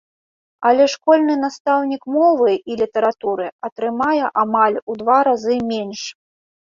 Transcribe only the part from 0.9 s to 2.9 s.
школьны настаўнік мовы і